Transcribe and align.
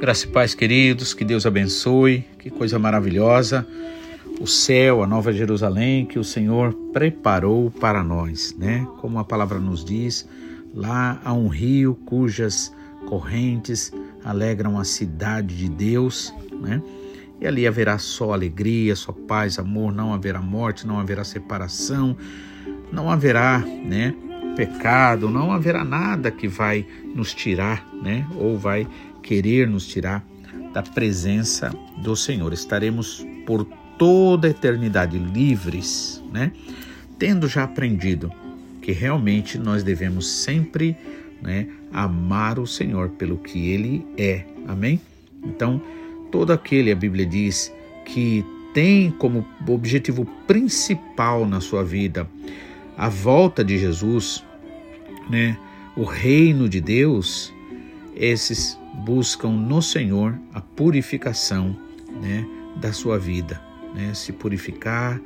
Graça 0.00 0.26
e 0.26 0.28
paz, 0.30 0.54
queridos, 0.54 1.14
que 1.14 1.24
Deus 1.24 1.46
abençoe, 1.46 2.24
que 2.38 2.50
coisa 2.50 2.78
maravilhosa. 2.78 3.66
O 4.40 4.46
céu, 4.46 5.02
a 5.02 5.06
nova 5.06 5.32
Jerusalém 5.32 6.06
que 6.06 6.18
o 6.18 6.24
Senhor 6.24 6.72
preparou 6.92 7.70
para 7.70 8.02
nós, 8.02 8.54
né? 8.58 8.86
Como 9.00 9.18
a 9.18 9.24
palavra 9.24 9.58
nos 9.58 9.84
diz, 9.84 10.28
lá 10.74 11.20
há 11.24 11.32
um 11.32 11.48
rio 11.48 11.94
cujas 12.06 12.74
correntes 13.06 13.92
alegram 14.24 14.78
a 14.78 14.84
cidade 14.84 15.56
de 15.56 15.68
Deus, 15.68 16.32
né? 16.60 16.82
E 17.40 17.46
ali 17.46 17.66
haverá 17.66 17.98
só 17.98 18.32
alegria, 18.32 18.94
só 18.94 19.10
paz, 19.10 19.58
amor, 19.58 19.92
não 19.92 20.14
haverá 20.14 20.40
morte, 20.40 20.86
não 20.86 21.00
haverá 21.00 21.24
separação, 21.24 22.16
não 22.92 23.10
haverá, 23.10 23.58
né, 23.58 24.14
pecado, 24.54 25.28
não 25.28 25.50
haverá 25.50 25.84
nada 25.84 26.30
que 26.30 26.46
vai 26.46 26.86
nos 27.16 27.34
tirar, 27.34 27.84
né, 28.00 28.24
ou 28.36 28.56
vai 28.56 28.86
querer 29.22 29.66
nos 29.66 29.88
tirar 29.88 30.24
da 30.72 30.82
presença 30.82 31.74
do 31.98 32.14
Senhor. 32.14 32.52
Estaremos 32.52 33.26
por 33.44 33.66
toda 33.98 34.46
a 34.46 34.50
eternidade 34.50 35.18
livres, 35.18 36.22
né? 36.32 36.52
Tendo 37.18 37.46
já 37.46 37.64
aprendido 37.64 38.32
que 38.82 38.92
realmente 38.92 39.56
nós 39.56 39.82
devemos 39.82 40.26
sempre, 40.26 40.96
né, 41.40 41.66
amar 41.92 42.58
o 42.58 42.66
Senhor 42.66 43.10
pelo 43.10 43.38
que 43.38 43.70
ele 43.70 44.04
é. 44.18 44.44
Amém? 44.66 45.00
Então, 45.44 45.80
todo 46.30 46.52
aquele, 46.52 46.90
a 46.90 46.96
Bíblia 46.96 47.24
diz, 47.24 47.72
que 48.04 48.44
tem 48.74 49.10
como 49.10 49.46
objetivo 49.68 50.26
principal 50.46 51.46
na 51.46 51.60
sua 51.60 51.84
vida 51.84 52.28
a 52.96 53.08
volta 53.08 53.64
de 53.64 53.78
Jesus, 53.78 54.44
né, 55.30 55.56
o 55.96 56.04
reino 56.04 56.68
de 56.68 56.80
Deus, 56.80 57.52
esses 58.14 58.78
buscam 59.04 59.50
no 59.50 59.80
Senhor 59.80 60.38
a 60.52 60.60
purificação 60.60 61.76
né, 62.20 62.46
da 62.76 62.92
sua 62.92 63.18
vida, 63.18 63.60
né, 63.94 64.12
se 64.14 64.32
purificar, 64.32 65.20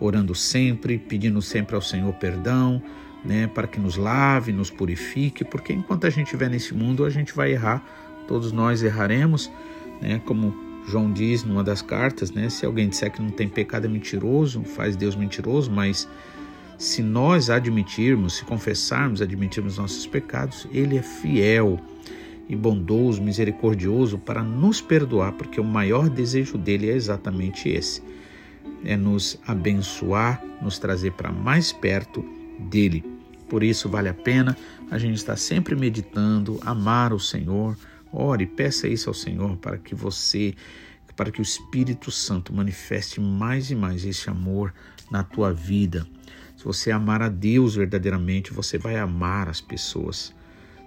orando 0.00 0.34
sempre, 0.34 0.98
pedindo 0.98 1.40
sempre 1.42 1.74
ao 1.74 1.82
Senhor 1.82 2.12
perdão, 2.14 2.82
né, 3.24 3.46
para 3.46 3.66
que 3.66 3.80
nos 3.80 3.96
lave, 3.96 4.52
nos 4.52 4.70
purifique, 4.70 5.44
porque 5.44 5.72
enquanto 5.72 6.06
a 6.06 6.10
gente 6.10 6.26
estiver 6.26 6.48
nesse 6.48 6.74
mundo, 6.74 7.04
a 7.04 7.10
gente 7.10 7.34
vai 7.34 7.52
errar, 7.52 7.84
todos 8.26 8.52
nós 8.52 8.82
erraremos, 8.82 9.50
né, 10.00 10.20
como 10.24 10.54
João 10.86 11.12
diz 11.12 11.44
numa 11.44 11.64
das 11.64 11.82
cartas, 11.82 12.30
né, 12.30 12.48
se 12.48 12.64
alguém 12.64 12.88
disser 12.88 13.10
que 13.10 13.20
não 13.20 13.30
tem 13.30 13.48
pecado 13.48 13.86
é 13.86 13.88
mentiroso, 13.88 14.62
faz 14.62 14.96
Deus 14.96 15.16
mentiroso, 15.16 15.70
mas 15.70 16.08
se 16.78 17.02
nós 17.02 17.50
admitirmos, 17.50 18.36
se 18.36 18.44
confessarmos, 18.44 19.20
admitirmos 19.20 19.78
nossos 19.78 20.06
pecados, 20.06 20.66
Ele 20.72 20.96
é 20.96 21.02
fiel 21.02 21.78
e 22.48 22.56
bondoso, 22.56 23.20
misericordioso 23.20 24.16
para 24.16 24.42
nos 24.42 24.80
perdoar, 24.80 25.32
porque 25.32 25.60
o 25.60 25.64
maior 25.64 26.08
desejo 26.08 26.56
dele 26.56 26.88
é 26.88 26.94
exatamente 26.94 27.68
esse: 27.68 28.00
é 28.84 28.96
nos 28.96 29.38
abençoar, 29.46 30.42
nos 30.62 30.78
trazer 30.78 31.12
para 31.12 31.32
mais 31.32 31.72
perto 31.72 32.24
dele. 32.58 33.04
Por 33.48 33.62
isso 33.62 33.88
vale 33.88 34.08
a 34.08 34.14
pena 34.14 34.56
a 34.90 34.98
gente 34.98 35.16
estar 35.16 35.36
sempre 35.36 35.74
meditando, 35.74 36.60
amar 36.64 37.12
o 37.12 37.20
Senhor. 37.20 37.76
Ore, 38.12 38.46
peça 38.46 38.88
isso 38.88 39.08
ao 39.08 39.14
Senhor 39.14 39.56
para 39.56 39.78
que 39.78 39.94
você, 39.94 40.54
para 41.16 41.30
que 41.30 41.40
o 41.40 41.42
Espírito 41.42 42.10
Santo 42.10 42.52
manifeste 42.52 43.20
mais 43.20 43.70
e 43.70 43.74
mais 43.74 44.04
esse 44.04 44.28
amor 44.28 44.72
na 45.10 45.22
tua 45.22 45.52
vida. 45.52 46.06
Se 46.56 46.64
você 46.64 46.90
amar 46.90 47.22
a 47.22 47.28
Deus 47.28 47.76
verdadeiramente, 47.76 48.52
você 48.52 48.76
vai 48.78 48.96
amar 48.96 49.48
as 49.48 49.60
pessoas. 49.60 50.34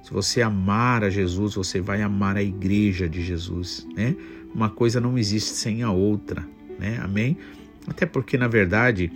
Se 0.03 0.11
você 0.11 0.41
amar 0.41 1.03
a 1.03 1.09
Jesus, 1.09 1.55
você 1.55 1.79
vai 1.79 2.01
amar 2.01 2.35
a 2.35 2.43
igreja 2.43 3.07
de 3.07 3.23
Jesus, 3.23 3.87
né? 3.95 4.15
Uma 4.53 4.69
coisa 4.69 4.99
não 4.99 5.17
existe 5.17 5.51
sem 5.51 5.83
a 5.83 5.91
outra, 5.91 6.45
né? 6.77 6.99
Amém? 7.01 7.37
Até 7.87 8.05
porque, 8.05 8.37
na 8.37 8.47
verdade, 8.47 9.11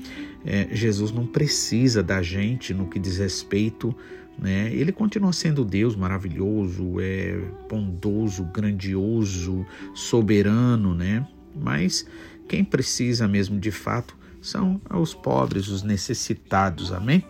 é, 0.46 0.68
Jesus 0.72 1.12
não 1.12 1.26
precisa 1.26 2.02
da 2.02 2.22
gente 2.22 2.74
no 2.74 2.88
que 2.88 3.00
diz 3.00 3.18
respeito, 3.18 3.96
né? 4.38 4.70
Ele 4.74 4.92
continua 4.92 5.32
sendo 5.32 5.64
Deus 5.64 5.96
maravilhoso, 5.96 7.00
é 7.00 7.40
bondoso, 7.70 8.44
grandioso, 8.44 9.66
soberano, 9.94 10.94
né? 10.94 11.26
Mas 11.56 12.06
quem 12.48 12.64
precisa 12.64 13.28
mesmo 13.28 13.60
de 13.60 13.72
fato 13.72 14.18
são 14.42 14.80
os 14.94 15.14
pobres, 15.14 15.68
os 15.68 15.84
necessitados, 15.84 16.92
amém? 16.92 17.24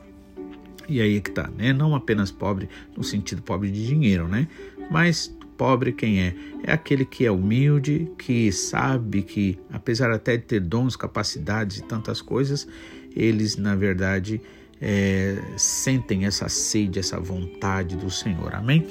E 0.87 1.01
aí 1.01 1.17
é 1.17 1.19
que 1.19 1.31
tá, 1.31 1.49
né? 1.57 1.73
Não 1.73 1.95
apenas 1.95 2.31
pobre 2.31 2.69
no 2.95 3.03
sentido 3.03 3.41
pobre 3.41 3.71
de 3.71 3.85
dinheiro, 3.85 4.27
né? 4.27 4.47
Mas 4.89 5.34
pobre 5.57 5.91
quem 5.91 6.21
é? 6.21 6.35
É 6.63 6.71
aquele 6.71 7.05
que 7.05 7.25
é 7.25 7.31
humilde, 7.31 8.11
que 8.17 8.51
sabe 8.51 9.21
que, 9.21 9.57
apesar 9.71 10.11
até 10.11 10.37
de 10.37 10.43
ter 10.43 10.59
dons, 10.59 10.95
capacidades 10.95 11.77
e 11.77 11.83
tantas 11.83 12.21
coisas, 12.21 12.67
eles, 13.15 13.55
na 13.55 13.75
verdade, 13.75 14.41
é, 14.81 15.37
sentem 15.57 16.25
essa 16.25 16.49
sede, 16.49 16.99
essa 16.99 17.19
vontade 17.19 17.95
do 17.95 18.09
Senhor. 18.09 18.53
Amém? 18.53 18.85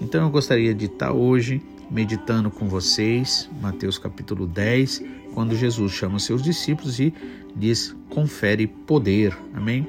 Então 0.00 0.24
eu 0.24 0.30
gostaria 0.30 0.74
de 0.74 0.86
estar 0.86 1.12
hoje 1.12 1.62
meditando 1.90 2.50
com 2.50 2.68
vocês, 2.68 3.48
Mateus 3.60 3.98
capítulo 3.98 4.46
10, 4.46 5.02
quando 5.34 5.54
Jesus 5.54 5.92
chama 5.92 6.18
seus 6.18 6.42
discípulos 6.42 6.98
e 6.98 7.12
diz: 7.54 7.94
confere 8.08 8.66
poder. 8.66 9.36
Amém? 9.54 9.86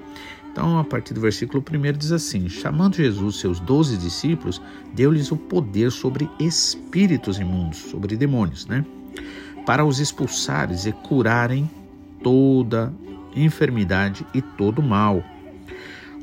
Então, 0.51 0.78
a 0.78 0.84
partir 0.84 1.13
do 1.13 1.22
versículo 1.22 1.63
1 1.63 1.97
diz 1.97 2.12
assim: 2.12 2.50
Chamando 2.50 2.97
Jesus 2.97 3.38
seus 3.38 3.59
doze 3.59 3.97
discípulos, 3.97 4.62
deu-lhes 4.94 5.31
o 5.31 5.38
poder 5.38 5.91
sobre 5.91 6.29
espíritos 6.39 7.39
imundos, 7.39 7.78
sobre 7.78 8.17
demônios, 8.17 8.66
né? 8.67 8.85
Para 9.66 9.85
os 9.85 10.00
expulsares 10.00 10.85
e 10.85 10.91
curarem 10.91 11.69
toda 12.22 12.94
enfermidade 13.34 14.25
e 14.34 14.41
todo 14.41 14.81
mal. 14.81 15.23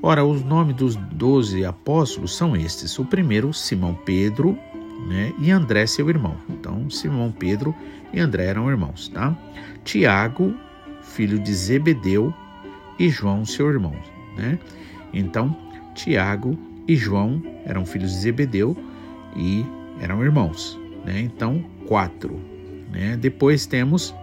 Ora, 0.03 0.25
os 0.25 0.45
nomes 0.45 0.77
dos 0.77 0.95
doze 0.95 1.65
apóstolos 1.65 2.37
são 2.37 2.55
estes: 2.55 2.99
o 2.99 3.07
primeiro, 3.07 3.55
Simão 3.55 3.95
Pedro, 3.95 4.59
né? 5.07 5.33
E 5.39 5.51
André, 5.51 5.87
seu 5.87 6.07
irmão. 6.11 6.37
Então, 6.51 6.91
Simão 6.91 7.33
Pedro 7.33 7.75
e 8.13 8.21
André 8.21 8.45
eram 8.45 8.69
irmãos, 8.69 9.09
tá? 9.09 9.35
Tiago, 9.85 10.55
filho 11.01 11.39
de 11.39 11.55
Zebedeu, 11.55 12.33
e 12.99 13.09
João, 13.09 13.47
seu 13.47 13.71
irmão 13.71 13.95
né? 14.39 14.59
Então, 15.13 15.55
Tiago 15.95 16.57
e 16.87 16.97
João 16.97 17.43
eram 17.65 17.85
filhos 17.85 18.13
de 18.13 18.19
Zebedeu 18.19 18.77
e 19.37 19.65
eram 20.01 20.23
irmãos, 20.23 20.79
né? 21.05 21.21
Então, 21.21 21.65
quatro. 21.87 22.41
Né? 22.91 23.17
Depois 23.17 23.67
temos 23.67 24.15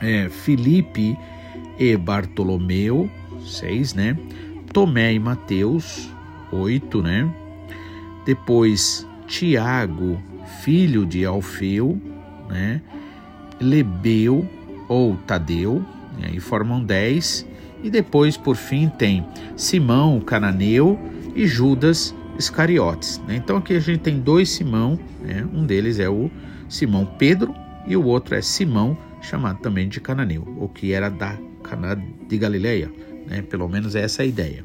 é, 0.00 0.28
Filipe 0.28 1.16
e 1.78 1.96
Bartolomeu, 1.96 3.08
seis, 3.44 3.94
né? 3.94 4.16
Tomé 4.72 5.14
e 5.14 5.18
Mateus, 5.18 6.10
oito, 6.52 7.02
né? 7.02 7.32
Depois 8.24 9.06
Tiago, 9.26 10.20
filho 10.62 11.06
de 11.06 11.24
Alfeu, 11.24 12.00
né? 12.48 12.82
Lebeu 13.60 14.46
ou 14.88 15.16
Tadeu, 15.26 15.84
e 16.18 16.26
aí 16.26 16.40
formam 16.40 16.82
dez. 16.82 17.46
E 17.82 17.90
depois, 17.90 18.36
por 18.36 18.56
fim, 18.56 18.88
tem 18.88 19.26
Simão, 19.56 20.18
o 20.18 20.20
cananeu, 20.20 20.98
e 21.34 21.46
Judas 21.46 22.14
Iscariotes. 22.38 23.20
Né? 23.26 23.36
Então 23.36 23.56
aqui 23.56 23.74
a 23.74 23.80
gente 23.80 24.00
tem 24.00 24.18
dois 24.18 24.50
Simão, 24.50 24.98
né? 25.20 25.46
um 25.52 25.64
deles 25.64 25.98
é 25.98 26.08
o 26.08 26.30
Simão 26.68 27.04
Pedro 27.04 27.54
e 27.86 27.96
o 27.96 28.04
outro 28.04 28.34
é 28.34 28.42
Simão, 28.42 28.96
chamado 29.20 29.60
também 29.60 29.88
de 29.88 30.00
cananeu, 30.00 30.42
o 30.58 30.68
que 30.68 30.92
era 30.92 31.08
da 31.08 31.36
Cana 31.62 31.94
de 32.28 32.38
Galileia. 32.38 32.90
Né? 33.26 33.42
Pelo 33.42 33.68
menos 33.68 33.94
essa 33.94 34.22
é 34.22 34.24
a 34.24 34.26
ideia. 34.26 34.64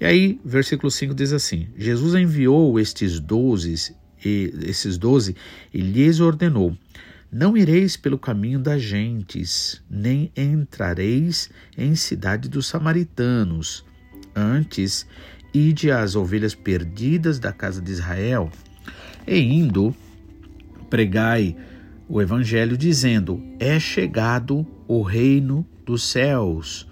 E 0.00 0.04
aí, 0.04 0.40
versículo 0.44 0.90
5 0.90 1.14
diz 1.14 1.32
assim: 1.32 1.68
Jesus 1.76 2.14
enviou 2.14 2.78
estes 2.78 3.18
doze, 3.18 3.94
esses 4.22 4.98
doze 4.98 5.34
e 5.72 5.80
lhes 5.80 6.20
ordenou: 6.20 6.76
não 7.30 7.56
ireis 7.56 7.96
pelo 7.96 8.18
caminho 8.18 8.58
das 8.58 8.82
gentes, 8.82 9.82
nem 9.90 10.30
entrareis 10.36 11.50
em 11.76 11.94
cidade 11.94 12.48
dos 12.48 12.66
samaritanos. 12.66 13.84
Antes, 14.34 15.06
ide 15.52 15.90
às 15.90 16.14
ovelhas 16.14 16.54
perdidas 16.54 17.38
da 17.38 17.52
casa 17.52 17.80
de 17.80 17.90
Israel. 17.90 18.50
E 19.26 19.38
indo, 19.38 19.94
pregai 20.88 21.56
o 22.08 22.22
evangelho, 22.22 22.76
dizendo: 22.76 23.42
É 23.58 23.78
chegado 23.80 24.66
o 24.86 25.02
reino 25.02 25.66
dos 25.84 26.04
céus. 26.04 26.86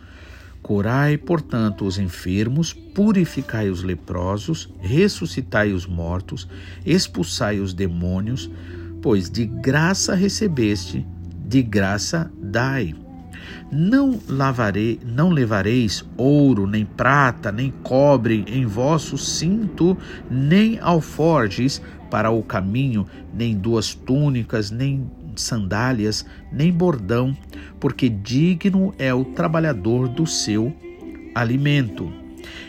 Curai, 0.62 1.18
portanto, 1.18 1.84
os 1.84 1.98
enfermos, 1.98 2.72
purificai 2.72 3.68
os 3.68 3.82
leprosos, 3.82 4.72
ressuscitai 4.80 5.72
os 5.72 5.86
mortos, 5.86 6.48
expulsai 6.86 7.60
os 7.60 7.74
demônios, 7.74 8.50
pois 9.04 9.28
de 9.28 9.44
graça 9.44 10.14
recebeste, 10.14 11.06
de 11.46 11.60
graça 11.60 12.32
dai. 12.40 12.94
Não 13.70 14.18
lavarei, 14.26 14.98
não 15.04 15.28
levareis 15.28 16.02
ouro, 16.16 16.66
nem 16.66 16.86
prata, 16.86 17.52
nem 17.52 17.70
cobre 17.82 18.46
em 18.48 18.64
vosso 18.64 19.18
cinto, 19.18 19.94
nem 20.30 20.78
alforjes 20.80 21.82
para 22.10 22.30
o 22.30 22.42
caminho, 22.42 23.04
nem 23.34 23.54
duas 23.54 23.94
túnicas, 23.94 24.70
nem 24.70 25.06
sandálias, 25.36 26.24
nem 26.50 26.72
bordão, 26.72 27.36
porque 27.78 28.08
digno 28.08 28.94
é 28.98 29.12
o 29.12 29.22
trabalhador 29.22 30.08
do 30.08 30.26
seu 30.26 30.74
alimento. 31.34 32.10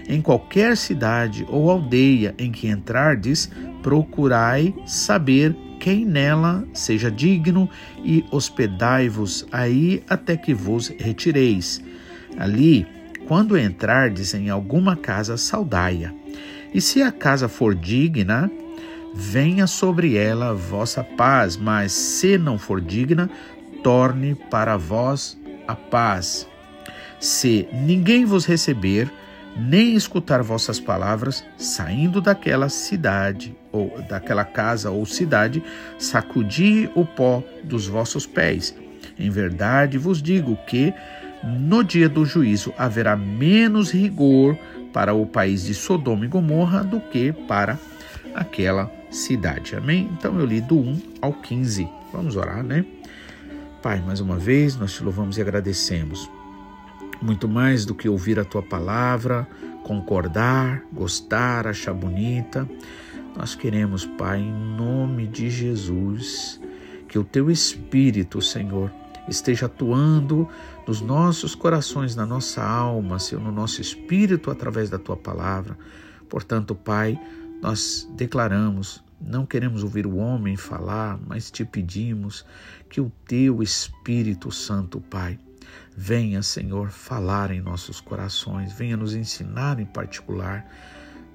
Em 0.06 0.22
qualquer 0.22 0.76
cidade 0.76 1.46
ou 1.48 1.72
aldeia 1.72 2.36
em 2.38 2.52
que 2.52 2.68
entrardes, 2.68 3.50
procurai 3.82 4.76
saber 4.86 5.56
quem 5.86 6.04
nela 6.04 6.68
seja 6.74 7.12
digno 7.12 7.70
e 8.04 8.26
hospedai-vos 8.32 9.46
aí 9.52 10.02
até 10.10 10.36
que 10.36 10.52
vos 10.52 10.88
retireis. 10.88 11.80
Ali, 12.40 12.88
quando 13.28 13.56
entrardes 13.56 14.34
em 14.34 14.50
alguma 14.50 14.96
casa, 14.96 15.38
saudai-a. 15.38 16.12
E 16.74 16.82
se 16.82 17.04
a 17.04 17.12
casa 17.12 17.48
for 17.48 17.76
digna, 17.76 18.50
venha 19.14 19.68
sobre 19.68 20.18
ela 20.18 20.56
vossa 20.56 21.04
paz, 21.04 21.56
mas 21.56 21.92
se 21.92 22.36
não 22.36 22.58
for 22.58 22.82
digna, 22.82 23.30
torne 23.84 24.34
para 24.50 24.78
vós 24.78 25.38
a 25.68 25.76
paz. 25.76 26.48
Se 27.20 27.68
ninguém 27.72 28.26
vos 28.26 28.44
receber, 28.44 29.14
nem 29.56 29.96
escutar 29.96 30.42
vossas 30.44 30.80
palavras, 30.80 31.46
saindo 31.58 32.20
daquela 32.20 32.70
cidade 32.70 33.56
ou 33.72 34.02
daquela 34.10 34.44
casa 34.44 34.92
ou 34.92 35.06
cidade, 35.06 35.64
sacudi 35.98 36.90
o 36.96 37.06
pó 37.06 37.44
dos 37.64 37.88
vossos 37.88 38.26
pés. 38.26 38.76
Em 39.18 39.30
verdade 39.30 39.98
vos 39.98 40.22
digo 40.22 40.58
que 40.68 40.94
no 41.44 41.84
dia 41.84 42.10
do 42.10 42.26
juízo 42.26 42.74
haverá 42.78 43.16
menos 43.16 43.92
rigor 43.92 44.58
para 44.92 45.14
o 45.14 45.26
país 45.26 45.64
de 45.64 45.74
Sodoma 45.74 46.26
e 46.26 46.28
Gomorra 46.28 46.84
do 46.84 47.00
que 47.00 47.32
para 47.32 47.78
aquela 48.34 48.92
cidade. 49.12 49.76
Amém? 49.76 50.10
Então 50.18 50.40
eu 50.40 50.46
li 50.46 50.60
do 50.60 50.78
1 50.78 51.02
ao 51.22 51.34
15. 51.34 51.88
Vamos 52.12 52.36
orar, 52.36 52.64
né? 52.64 52.86
Pai, 53.82 54.02
mais 54.02 54.20
uma 54.20 54.38
vez 54.38 54.76
nós 54.76 54.94
te 54.94 55.04
louvamos 55.04 55.38
e 55.38 55.42
agradecemos. 55.42 56.30
Muito 57.26 57.48
mais 57.48 57.86
do 57.86 57.96
que 57.96 58.08
ouvir 58.08 58.40
a 58.40 58.46
tua 58.46 58.62
palavra, 58.62 59.48
concordar, 59.84 60.84
gostar, 60.94 61.66
achar 61.66 61.92
bonita. 61.92 62.70
Nós 63.36 63.56
queremos, 63.56 64.06
Pai, 64.06 64.42
em 64.42 64.54
nome 64.54 65.26
de 65.26 65.50
Jesus, 65.50 66.62
que 67.08 67.18
o 67.18 67.24
teu 67.24 67.50
Espírito, 67.50 68.44
Senhor, 68.44 68.92
esteja 69.28 69.66
atuando 69.66 70.48
nos 70.88 71.02
nossos 71.02 71.56
corações, 71.56 72.16
na 72.16 72.28
nossa 72.28 72.64
alma, 72.64 73.18
Senhor, 73.18 73.44
no 73.44 73.52
nosso 73.52 73.82
espírito 73.82 74.52
através 74.52 74.92
da 74.92 75.00
tua 75.00 75.18
palavra. 75.18 75.76
Portanto, 76.30 76.76
Pai, 76.76 77.20
nós 77.60 78.08
declaramos 78.16 79.04
não 79.20 79.46
queremos 79.46 79.82
ouvir 79.82 80.06
o 80.06 80.18
homem 80.18 80.56
falar, 80.56 81.18
mas 81.26 81.50
te 81.50 81.66
pedimos 81.66 82.46
que 82.90 83.02
o 83.02 83.12
teu 83.26 83.64
Espírito 83.64 84.52
Santo, 84.52 85.00
Pai, 85.00 85.40
venha, 85.96 86.42
Senhor, 86.42 86.90
falar 86.90 87.52
em 87.52 87.62
nossos 87.62 88.02
corações, 88.02 88.74
venha 88.74 88.98
nos 88.98 89.16
ensinar 89.16 89.80
em 89.80 89.86
particular. 89.86 90.66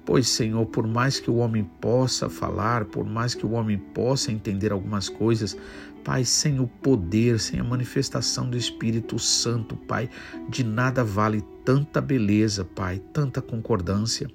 Pois, 0.05 0.27
Senhor, 0.27 0.65
por 0.65 0.87
mais 0.87 1.19
que 1.19 1.29
o 1.29 1.35
homem 1.35 1.63
possa 1.63 2.29
falar, 2.29 2.85
por 2.85 3.05
mais 3.05 3.35
que 3.35 3.45
o 3.45 3.51
homem 3.51 3.77
possa 3.77 4.31
entender 4.31 4.71
algumas 4.71 5.07
coisas, 5.07 5.55
Pai, 6.03 6.25
sem 6.25 6.59
o 6.59 6.65
poder, 6.65 7.39
sem 7.39 7.59
a 7.59 7.63
manifestação 7.63 8.49
do 8.49 8.57
Espírito 8.57 9.19
Santo, 9.19 9.75
Pai, 9.75 10.09
de 10.49 10.63
nada 10.63 11.03
vale 11.03 11.41
tanta 11.63 12.01
beleza, 12.01 12.65
Pai, 12.65 12.99
tanta 13.13 13.41
concordância. 13.41 14.27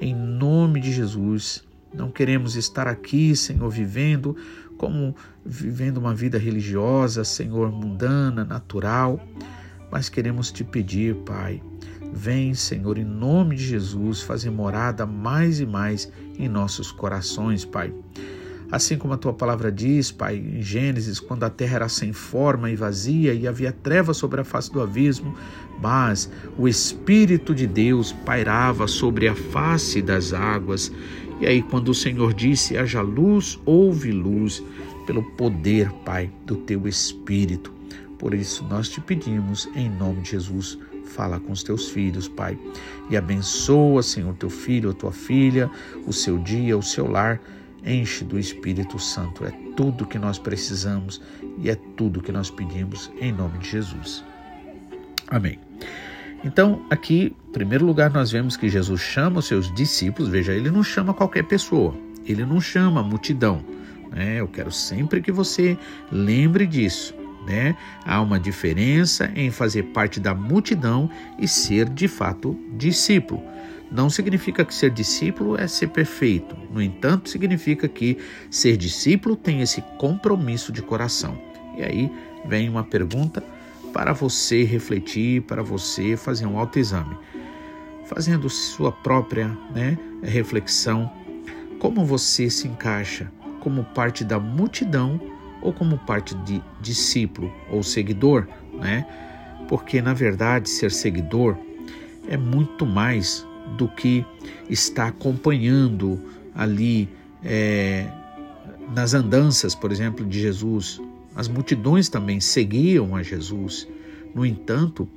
Em 0.00 0.14
nome 0.14 0.80
de 0.80 0.90
Jesus, 0.92 1.62
não 1.94 2.10
queremos 2.10 2.56
estar 2.56 2.86
aqui, 2.86 3.34
Senhor, 3.36 3.70
vivendo 3.70 4.36
como 4.76 5.14
vivendo 5.44 5.98
uma 5.98 6.14
vida 6.14 6.36
religiosa, 6.36 7.24
Senhor, 7.24 7.70
mundana, 7.70 8.44
natural, 8.44 9.20
mas 9.90 10.08
queremos 10.08 10.50
te 10.50 10.64
pedir, 10.64 11.14
Pai, 11.24 11.62
vem, 12.12 12.54
Senhor, 12.54 12.98
em 12.98 13.04
nome 13.04 13.56
de 13.56 13.64
Jesus, 13.64 14.20
fazer 14.20 14.50
morada 14.50 15.06
mais 15.06 15.60
e 15.60 15.66
mais 15.66 16.10
em 16.38 16.48
nossos 16.48 16.90
corações, 16.90 17.64
Pai. 17.64 17.92
Assim 18.72 18.96
como 18.96 19.14
a 19.14 19.16
tua 19.16 19.32
palavra 19.32 19.70
diz, 19.70 20.10
Pai, 20.10 20.36
em 20.36 20.60
Gênesis, 20.60 21.20
quando 21.20 21.44
a 21.44 21.50
terra 21.50 21.76
era 21.76 21.88
sem 21.88 22.12
forma 22.12 22.70
e 22.70 22.74
vazia 22.74 23.32
e 23.32 23.46
havia 23.46 23.70
trevas 23.70 24.16
sobre 24.16 24.40
a 24.40 24.44
face 24.44 24.72
do 24.72 24.82
abismo, 24.82 25.34
mas 25.80 26.30
o 26.58 26.66
Espírito 26.66 27.54
de 27.54 27.66
Deus 27.66 28.12
pairava 28.24 28.88
sobre 28.88 29.28
a 29.28 29.34
face 29.34 30.02
das 30.02 30.32
águas. 30.32 30.90
E 31.40 31.46
aí, 31.46 31.62
quando 31.62 31.88
o 31.88 31.94
Senhor 31.94 32.32
disse: 32.32 32.76
haja 32.76 33.00
luz, 33.00 33.58
houve 33.64 34.12
luz, 34.12 34.62
pelo 35.06 35.22
poder, 35.22 35.90
Pai, 36.04 36.30
do 36.46 36.56
teu 36.56 36.86
Espírito. 36.88 37.72
Por 38.18 38.32
isso, 38.34 38.64
nós 38.64 38.88
te 38.88 39.00
pedimos, 39.00 39.68
em 39.74 39.90
nome 39.90 40.22
de 40.22 40.30
Jesus, 40.30 40.78
fala 41.04 41.38
com 41.38 41.52
os 41.52 41.62
teus 41.62 41.90
filhos, 41.90 42.28
Pai, 42.28 42.58
e 43.10 43.16
abençoa, 43.16 44.02
Senhor, 44.02 44.34
teu 44.34 44.50
filho 44.50 44.88
ou 44.88 44.94
tua 44.94 45.12
filha, 45.12 45.70
o 46.06 46.12
seu 46.12 46.38
dia, 46.38 46.76
o 46.76 46.82
seu 46.82 47.06
lar. 47.06 47.40
Enche 47.86 48.24
do 48.24 48.38
Espírito 48.38 48.98
Santo. 48.98 49.44
É 49.44 49.50
tudo 49.76 50.06
que 50.06 50.18
nós 50.18 50.38
precisamos 50.38 51.20
e 51.58 51.68
é 51.68 51.74
tudo 51.96 52.22
que 52.22 52.32
nós 52.32 52.50
pedimos 52.50 53.12
em 53.20 53.30
nome 53.30 53.58
de 53.58 53.68
Jesus. 53.68 54.24
Amém. 55.28 55.58
Então, 56.44 56.84
aqui, 56.90 57.34
em 57.48 57.52
primeiro 57.52 57.86
lugar, 57.86 58.10
nós 58.10 58.30
vemos 58.30 58.54
que 58.56 58.68
Jesus 58.68 59.00
chama 59.00 59.38
os 59.38 59.46
seus 59.46 59.72
discípulos. 59.72 60.30
Veja, 60.30 60.52
ele 60.52 60.70
não 60.70 60.82
chama 60.82 61.14
qualquer 61.14 61.44
pessoa, 61.44 61.94
ele 62.26 62.44
não 62.44 62.60
chama 62.60 63.00
a 63.00 63.02
multidão. 63.02 63.64
Né? 64.12 64.40
Eu 64.40 64.46
quero 64.46 64.70
sempre 64.70 65.22
que 65.22 65.32
você 65.32 65.78
lembre 66.12 66.66
disso. 66.66 67.14
Né? 67.46 67.74
Há 68.04 68.20
uma 68.20 68.38
diferença 68.38 69.30
em 69.34 69.50
fazer 69.50 69.84
parte 69.84 70.20
da 70.20 70.34
multidão 70.34 71.10
e 71.38 71.48
ser 71.48 71.88
de 71.88 72.06
fato 72.06 72.58
discípulo. 72.76 73.42
Não 73.90 74.10
significa 74.10 74.64
que 74.64 74.74
ser 74.74 74.90
discípulo 74.90 75.58
é 75.58 75.66
ser 75.66 75.88
perfeito. 75.88 76.56
No 76.70 76.82
entanto, 76.82 77.28
significa 77.30 77.88
que 77.88 78.18
ser 78.50 78.76
discípulo 78.76 79.36
tem 79.36 79.60
esse 79.60 79.82
compromisso 79.98 80.72
de 80.72 80.82
coração. 80.82 81.38
E 81.76 81.82
aí 81.82 82.10
vem 82.46 82.68
uma 82.68 82.84
pergunta 82.84 83.42
para 83.94 84.12
você 84.12 84.64
refletir, 84.64 85.42
para 85.42 85.62
você 85.62 86.16
fazer 86.16 86.46
um 86.46 86.58
autoexame. 86.58 87.16
Fazendo 88.06 88.50
sua 88.50 88.90
própria 88.90 89.56
né, 89.72 89.96
reflexão, 90.20 91.10
como 91.78 92.04
você 92.04 92.50
se 92.50 92.66
encaixa 92.66 93.30
como 93.60 93.82
parte 93.82 94.24
da 94.24 94.38
multidão 94.38 95.18
ou 95.62 95.72
como 95.72 95.96
parte 95.96 96.34
de 96.38 96.62
discípulo 96.82 97.50
ou 97.70 97.82
seguidor, 97.82 98.46
né? 98.74 99.06
Porque 99.68 100.02
na 100.02 100.12
verdade 100.12 100.68
ser 100.68 100.90
seguidor 100.90 101.56
é 102.28 102.36
muito 102.36 102.84
mais 102.84 103.46
do 103.78 103.88
que 103.88 104.26
estar 104.68 105.08
acompanhando 105.08 106.20
ali 106.54 107.08
é, 107.42 108.06
nas 108.94 109.14
andanças, 109.14 109.74
por 109.74 109.90
exemplo, 109.90 110.26
de 110.26 110.40
Jesus, 110.40 111.00
as 111.34 111.48
multidões 111.48 112.08
também 112.08 112.40
seguiam 112.40 113.14
a 113.14 113.22
Jesus. 113.22 113.88
No 114.34 114.44
entanto, 114.44 115.08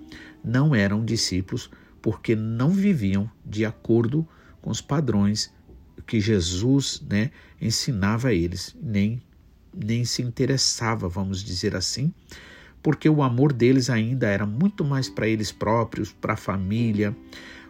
não 0.43 0.73
eram 0.73 1.03
discípulos 1.03 1.69
porque 2.01 2.35
não 2.35 2.69
viviam 2.69 3.29
de 3.45 3.65
acordo 3.65 4.27
com 4.61 4.69
os 4.69 4.81
padrões 4.81 5.53
que 6.05 6.19
Jesus 6.19 7.03
né, 7.09 7.31
ensinava 7.61 8.29
a 8.29 8.33
eles, 8.33 8.75
nem, 8.81 9.21
nem 9.75 10.05
se 10.05 10.21
interessava, 10.21 11.09
vamos 11.09 11.43
dizer 11.43 11.75
assim, 11.75 12.13
porque 12.81 13.09
o 13.09 13.21
amor 13.21 13.51
deles 13.51 13.89
ainda 13.89 14.27
era 14.27 14.45
muito 14.45 14.85
mais 14.85 15.09
para 15.09 15.27
eles 15.27 15.51
próprios, 15.51 16.13
para 16.13 16.33
a 16.33 16.37
família, 16.37 17.15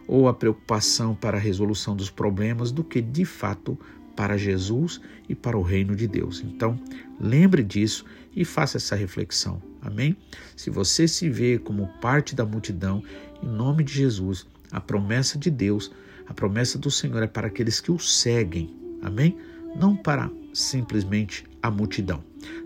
ou 0.06 0.28
a 0.28 0.34
preocupação 0.34 1.14
para 1.14 1.36
a 1.36 1.40
resolução 1.40 1.96
dos 1.96 2.10
problemas, 2.10 2.70
do 2.70 2.84
que 2.84 3.02
de 3.02 3.24
fato 3.24 3.78
para 4.16 4.36
Jesus 4.36 5.00
e 5.28 5.34
para 5.34 5.56
o 5.56 5.62
reino 5.62 5.94
de 5.94 6.06
Deus. 6.06 6.42
Então, 6.44 6.80
lembre 7.20 7.62
disso 7.62 8.04
e 8.38 8.44
faça 8.44 8.76
essa 8.76 8.94
reflexão. 8.94 9.60
Amém? 9.82 10.16
Se 10.56 10.70
você 10.70 11.08
se 11.08 11.28
vê 11.28 11.58
como 11.58 11.88
parte 12.00 12.36
da 12.36 12.46
multidão, 12.46 13.02
em 13.42 13.48
nome 13.48 13.82
de 13.82 13.92
Jesus, 13.92 14.46
a 14.70 14.80
promessa 14.80 15.36
de 15.36 15.50
Deus, 15.50 15.90
a 16.24 16.32
promessa 16.32 16.78
do 16.78 16.88
Senhor 16.88 17.20
é 17.20 17.26
para 17.26 17.48
aqueles 17.48 17.80
que 17.80 17.90
o 17.90 17.98
seguem. 17.98 18.72
Amém? 19.02 19.36
Não 19.74 19.96
para 19.96 20.30
simplesmente 20.54 21.44
a 21.60 21.68
multidão. 21.68 22.22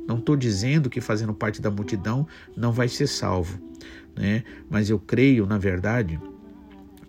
Não 0.07 0.19
estou 0.19 0.37
dizendo 0.37 0.91
que 0.91 1.01
fazendo 1.01 1.33
parte 1.33 1.63
da 1.63 1.71
multidão 1.71 2.29
não 2.55 2.71
vai 2.71 2.87
ser 2.87 3.07
salvo, 3.07 3.59
né? 4.15 4.45
mas 4.69 4.91
eu 4.91 4.99
creio, 4.99 5.47
na 5.47 5.57
verdade, 5.57 6.21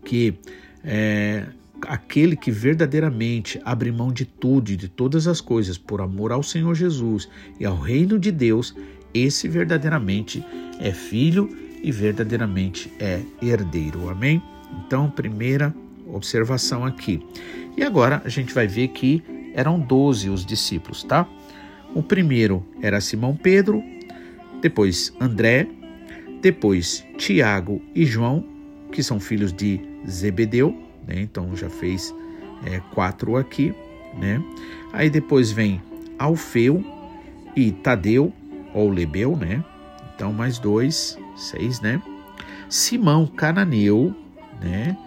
que 0.05 0.39
é, 0.85 1.47
aquele 1.87 2.35
que 2.35 2.51
verdadeiramente 2.51 3.61
abre 3.63 3.91
mão 3.91 4.11
de 4.11 4.25
tudo 4.25 4.71
e 4.71 4.75
de 4.75 4.87
todas 4.87 5.27
as 5.27 5.41
coisas 5.41 5.77
por 5.77 6.01
amor 6.01 6.31
ao 6.31 6.43
Senhor 6.43 6.73
Jesus 6.75 7.29
e 7.59 7.65
ao 7.65 7.79
reino 7.79 8.17
de 8.19 8.31
Deus, 8.31 8.75
esse 9.13 9.47
verdadeiramente 9.47 10.43
é 10.79 10.91
filho 10.91 11.49
e 11.81 11.91
verdadeiramente 11.91 12.91
é 12.99 13.21
herdeiro. 13.41 14.09
Amém? 14.09 14.41
Então, 14.85 15.09
primeira 15.09 15.73
observação 16.07 16.85
aqui. 16.85 17.25
E 17.77 17.83
agora 17.83 18.21
a 18.23 18.29
gente 18.29 18.53
vai 18.53 18.67
ver 18.67 18.89
que 18.89 19.23
eram 19.53 19.79
doze 19.79 20.29
os 20.29 20.45
discípulos, 20.45 21.03
tá? 21.03 21.27
O 21.93 22.01
primeiro 22.01 22.65
era 22.81 22.99
Simão 22.99 23.35
Pedro, 23.35 23.83
depois 24.61 25.13
André, 25.19 25.67
depois 26.41 27.05
Tiago 27.17 27.81
e 27.93 28.05
João, 28.05 28.45
que 28.91 29.03
são 29.03 29.19
filhos 29.19 29.53
de 29.53 29.79
Zebedeu, 30.09 30.75
né? 31.07 31.21
Então 31.21 31.55
já 31.55 31.69
fez 31.69 32.13
é, 32.65 32.79
quatro 32.93 33.35
aqui, 33.35 33.73
né? 34.17 34.43
Aí 34.91 35.09
depois 35.09 35.51
vem 35.51 35.81
Alfeu 36.17 36.83
e 37.55 37.71
Tadeu, 37.71 38.31
ou 38.73 38.89
Lebeu, 38.89 39.35
né? 39.35 39.63
Então 40.15 40.33
mais 40.33 40.57
dois, 40.59 41.17
seis, 41.35 41.81
né? 41.81 42.01
Simão 42.69 43.27
Cananeu, 43.27 44.15
né? 44.61 44.97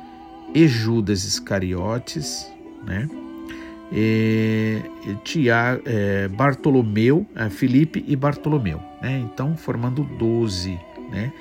E 0.54 0.66
Judas 0.68 1.24
Iscariotes, 1.24 2.50
né? 2.84 3.08
E, 3.92 4.82
Tiago, 5.22 5.82
é, 5.84 6.28
Bartolomeu, 6.28 7.26
é, 7.34 7.48
Felipe 7.48 8.04
e 8.06 8.16
Bartolomeu, 8.16 8.80
né? 9.00 9.18
Então 9.18 9.56
formando 9.56 10.02
doze, 10.02 10.78
né? 11.10 11.32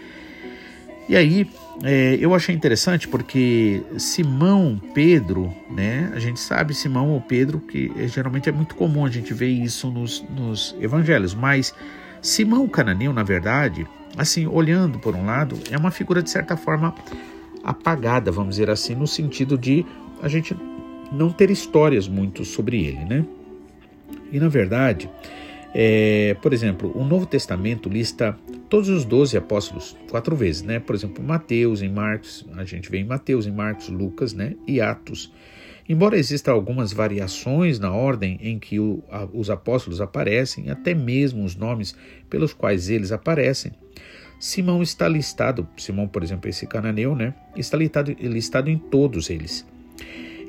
E 1.08 1.16
aí 1.16 1.48
é, 1.84 2.18
eu 2.20 2.34
achei 2.34 2.56
interessante 2.56 3.08
porque 3.08 3.84
Simão 3.98 4.82
Pedro, 4.94 5.54
né? 5.70 6.12
A 6.16 6.20
gente 6.20 6.40
sabe 6.40 6.74
Simão 6.74 7.10
ou 7.10 7.22
Pedro 7.22 7.60
que 7.60 7.92
é, 7.96 8.08
geralmente 8.08 8.50
é 8.50 8.52
muito 8.52 8.76
comum 8.76 9.06
a 9.06 9.10
gente 9.10 9.34
ver 9.34 9.50
isso 9.50 9.92
nos, 9.92 10.24
nos 10.36 10.76
evangelhos, 10.80 11.36
mas 11.36 11.74
Simão 12.22 12.68
Cananeu, 12.68 13.14
na 13.14 13.24
verdade, 13.24 13.86
assim 14.18 14.48
olhando 14.48 14.98
por 14.98 15.16
um 15.16 15.26
lado, 15.26 15.60
é 15.70 15.78
uma 15.78 15.92
figura 15.92 16.24
de 16.24 16.30
certa 16.30 16.58
forma 16.58 16.96
apagada, 17.64 18.32
vamos 18.32 18.56
dizer 18.56 18.70
assim, 18.70 18.96
no 18.96 19.08
sentido 19.08 19.58
de 19.58 19.86
a 20.22 20.28
gente 20.28 20.56
não 21.12 21.30
ter 21.30 21.52
histórias 21.52 22.08
muito 22.08 22.44
sobre 22.44 22.84
ele, 22.84 23.06
né? 23.06 23.26
E 24.32 24.40
na 24.40 24.48
verdade, 24.48 25.10
é, 25.78 26.34
por 26.36 26.54
exemplo, 26.54 26.90
o 26.96 27.04
Novo 27.04 27.26
Testamento 27.26 27.90
lista 27.90 28.34
todos 28.70 28.88
os 28.88 29.04
doze 29.04 29.36
apóstolos 29.36 29.94
quatro 30.10 30.34
vezes, 30.34 30.62
né? 30.62 30.80
Por 30.80 30.96
exemplo, 30.96 31.22
Mateus, 31.22 31.82
em 31.82 31.90
Marcos, 31.90 32.46
a 32.56 32.64
gente 32.64 32.90
vê 32.90 33.00
em 33.00 33.04
Mateus, 33.04 33.46
em 33.46 33.52
Marcos, 33.52 33.90
Lucas, 33.90 34.32
né? 34.32 34.56
E 34.66 34.80
Atos. 34.80 35.34
Embora 35.88 36.18
existam 36.18 36.54
algumas 36.54 36.94
variações 36.94 37.78
na 37.78 37.92
ordem 37.92 38.40
em 38.42 38.58
que 38.58 38.80
o, 38.80 39.04
a, 39.12 39.28
os 39.34 39.50
apóstolos 39.50 40.00
aparecem, 40.00 40.70
até 40.70 40.94
mesmo 40.94 41.44
os 41.44 41.58
nomes 41.58 41.94
pelos 42.30 42.54
quais 42.54 42.90
eles 42.90 43.12
aparecem, 43.12 43.74
Simão 44.40 44.82
está 44.82 45.10
listado, 45.10 45.68
Simão, 45.76 46.08
por 46.08 46.24
exemplo, 46.24 46.50
esse 46.50 46.66
cananeu, 46.66 47.14
né? 47.14 47.34
Está 47.54 47.78
listado, 47.78 48.16
listado 48.18 48.70
em 48.70 48.78
todos 48.78 49.30
eles. 49.30 49.68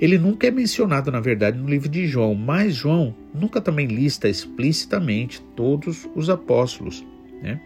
Ele 0.01 0.19
nunca 0.19 0.47
é 0.47 0.51
mencionado, 0.51 1.11
na 1.11 1.21
verdade, 1.21 1.59
no 1.59 1.69
livro 1.69 1.89
de 1.89 2.07
João, 2.07 2.35
mas 2.35 2.75
João 2.75 3.15
nunca 3.35 3.61
também 3.61 3.87
lista 3.87 4.29
explicitamente 4.29 5.41
todos 5.55 6.09
os 6.15 6.29
apóstolos, 6.29 7.05
né? 7.43 7.61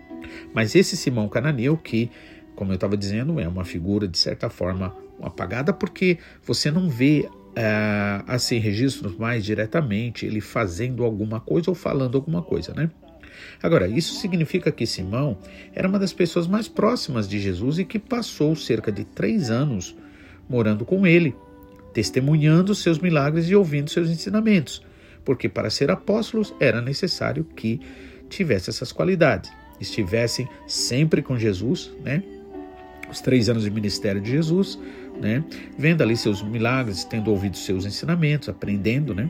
Mas 0.54 0.74
esse 0.74 0.96
Simão 0.96 1.28
cananeu, 1.28 1.76
que, 1.76 2.10
como 2.54 2.70
eu 2.70 2.76
estava 2.76 2.96
dizendo, 2.96 3.40
é 3.40 3.48
uma 3.48 3.64
figura 3.64 4.06
de 4.06 4.18
certa 4.18 4.48
forma 4.48 4.94
apagada, 5.22 5.72
porque 5.72 6.18
você 6.44 6.70
não 6.70 6.88
vê 6.88 7.28
uh, 7.28 8.24
assim 8.26 8.58
registros 8.58 9.16
mais 9.16 9.44
diretamente 9.44 10.24
ele 10.24 10.40
fazendo 10.40 11.04
alguma 11.04 11.40
coisa 11.40 11.70
ou 11.70 11.74
falando 11.74 12.16
alguma 12.16 12.42
coisa, 12.42 12.72
né? 12.74 12.90
Agora, 13.62 13.88
isso 13.88 14.14
significa 14.14 14.70
que 14.70 14.86
Simão 14.86 15.38
era 15.74 15.88
uma 15.88 15.98
das 15.98 16.12
pessoas 16.12 16.46
mais 16.46 16.68
próximas 16.68 17.28
de 17.28 17.38
Jesus 17.38 17.78
e 17.78 17.84
que 17.84 17.98
passou 17.98 18.54
cerca 18.54 18.92
de 18.92 19.04
três 19.04 19.50
anos 19.50 19.96
morando 20.48 20.84
com 20.84 21.06
ele, 21.06 21.34
testemunhando 21.92 22.74
seus 22.74 22.98
milagres 22.98 23.48
e 23.48 23.54
ouvindo 23.54 23.90
seus 23.90 24.10
ensinamentos, 24.10 24.82
porque 25.24 25.48
para 25.48 25.70
ser 25.70 25.90
apóstolos 25.90 26.54
era 26.60 26.80
necessário 26.80 27.44
que 27.44 27.80
tivesse 28.28 28.70
essas 28.70 28.92
qualidades, 28.92 29.50
estivessem 29.80 30.48
sempre 30.66 31.22
com 31.22 31.38
Jesus, 31.38 31.90
né? 32.04 32.22
Os 33.10 33.20
três 33.20 33.48
anos 33.48 33.64
de 33.64 33.70
ministério 33.70 34.20
de 34.20 34.30
Jesus, 34.30 34.78
né? 35.20 35.42
Vendo 35.76 36.02
ali 36.02 36.16
seus 36.16 36.42
milagres, 36.42 37.04
tendo 37.04 37.30
ouvido 37.30 37.56
seus 37.56 37.84
ensinamentos, 37.84 38.48
aprendendo, 38.48 39.14
né? 39.14 39.28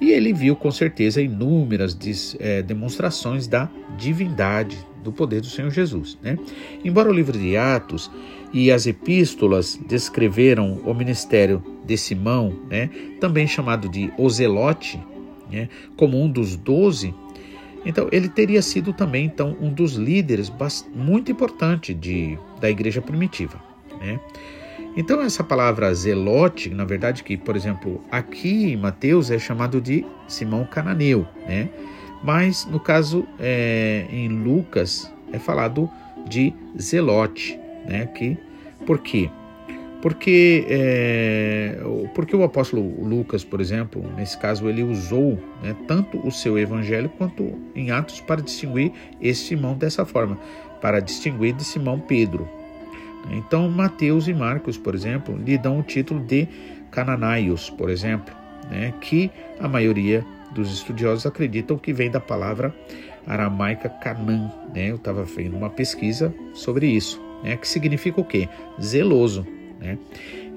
E 0.00 0.10
ele 0.10 0.32
viu 0.32 0.54
com 0.54 0.70
certeza 0.70 1.22
inúmeras 1.22 1.96
é, 2.38 2.62
demonstrações 2.62 3.46
da 3.46 3.70
divindade, 3.96 4.76
do 5.02 5.12
poder 5.12 5.40
do 5.40 5.46
Senhor 5.46 5.70
Jesus. 5.70 6.18
Né? 6.22 6.38
Embora 6.84 7.08
o 7.08 7.12
livro 7.12 7.38
de 7.38 7.56
Atos 7.56 8.10
e 8.56 8.72
as 8.72 8.86
epístolas 8.86 9.78
descreveram 9.86 10.80
o 10.86 10.94
ministério 10.94 11.62
de 11.84 11.94
Simão, 11.98 12.58
né, 12.70 12.88
também 13.20 13.46
chamado 13.46 13.86
de 13.86 14.10
Ozelote, 14.16 14.98
né, 15.52 15.68
como 15.94 16.18
um 16.18 16.26
dos 16.26 16.56
doze, 16.56 17.14
então 17.84 18.08
ele 18.10 18.30
teria 18.30 18.62
sido 18.62 18.94
também 18.94 19.26
então 19.26 19.54
um 19.60 19.70
dos 19.70 19.96
líderes 19.96 20.50
muito 20.94 21.30
importante 21.30 21.92
de, 21.92 22.38
da 22.58 22.70
igreja 22.70 23.02
primitiva. 23.02 23.62
Né? 24.00 24.18
Então 24.96 25.20
essa 25.20 25.44
palavra 25.44 25.92
zelote, 25.92 26.70
na 26.70 26.86
verdade 26.86 27.22
que, 27.22 27.36
por 27.36 27.56
exemplo, 27.56 28.02
aqui 28.10 28.72
em 28.72 28.76
Mateus 28.76 29.30
é 29.30 29.38
chamado 29.38 29.82
de 29.82 30.02
Simão 30.26 30.64
Cananeu, 30.64 31.28
né? 31.46 31.68
Mas 32.24 32.64
no 32.64 32.80
caso 32.80 33.28
é, 33.38 34.06
em 34.10 34.28
Lucas 34.28 35.12
é 35.30 35.38
falado 35.38 35.90
de 36.26 36.54
zelote, 36.80 37.60
né? 37.86 38.06
Que, 38.06 38.38
por 38.84 38.98
quê? 38.98 39.30
Porque, 40.02 40.66
é, 40.68 41.78
porque 42.14 42.36
o 42.36 42.42
apóstolo 42.42 43.02
Lucas, 43.02 43.42
por 43.42 43.60
exemplo, 43.60 44.04
nesse 44.16 44.36
caso, 44.38 44.68
ele 44.68 44.82
usou 44.82 45.38
né, 45.62 45.74
tanto 45.88 46.18
o 46.18 46.30
seu 46.30 46.58
evangelho 46.58 47.08
quanto 47.16 47.58
em 47.74 47.90
Atos 47.90 48.20
para 48.20 48.42
distinguir 48.42 48.92
esse 49.20 49.46
Simão 49.46 49.74
dessa 49.74 50.04
forma, 50.04 50.38
para 50.80 51.00
distinguir 51.00 51.54
de 51.54 51.64
Simão 51.64 51.98
Pedro, 51.98 52.46
então, 53.30 53.68
Mateus 53.68 54.28
e 54.28 54.34
Marcos, 54.34 54.78
por 54.78 54.94
exemplo, 54.94 55.36
lhe 55.36 55.58
dão 55.58 55.80
o 55.80 55.82
título 55.82 56.20
de 56.20 56.46
Cananaios, 56.90 57.70
por 57.70 57.90
exemplo, 57.90 58.34
né, 58.70 58.92
que 59.00 59.30
a 59.58 59.68
maioria 59.68 60.24
dos 60.52 60.72
estudiosos 60.72 61.26
acreditam 61.26 61.76
que 61.76 61.92
vem 61.92 62.10
da 62.10 62.20
palavra 62.20 62.74
aramaica 63.26 63.88
Canã. 63.88 64.50
Né? 64.72 64.90
Eu 64.90 64.96
estava 64.96 65.26
fazendo 65.26 65.56
uma 65.56 65.68
pesquisa 65.68 66.32
sobre 66.54 66.86
isso, 66.86 67.20
né, 67.42 67.56
que 67.56 67.66
significa 67.66 68.20
o 68.20 68.24
quê? 68.24 68.48
Zeloso. 68.80 69.46
Né? 69.80 69.98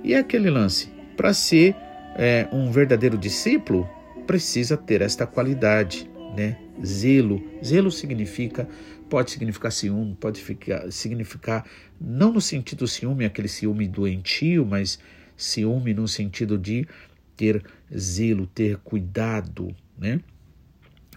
E 0.03 0.15
aquele 0.15 0.49
lance, 0.49 0.89
para 1.17 1.33
ser 1.33 1.75
é, 2.15 2.47
um 2.51 2.71
verdadeiro 2.71 3.17
discípulo, 3.17 3.89
precisa 4.25 4.77
ter 4.77 5.01
esta 5.01 5.25
qualidade, 5.25 6.09
né? 6.35 6.57
Zelo. 6.85 7.43
Zelo 7.63 7.91
significa 7.91 8.67
pode 9.09 9.31
significar 9.31 9.71
ciúme, 9.71 10.15
pode 10.15 10.39
ficar, 10.39 10.89
significar, 10.91 11.65
não 11.99 12.31
no 12.31 12.39
sentido 12.39 12.87
ciúme, 12.87 13.25
aquele 13.25 13.47
ciúme 13.47 13.87
doentio, 13.87 14.65
mas 14.65 14.99
ciúme 15.35 15.93
no 15.93 16.07
sentido 16.07 16.57
de 16.57 16.87
ter 17.35 17.63
zelo, 17.95 18.45
ter 18.45 18.77
cuidado, 18.77 19.75
né? 19.97 20.19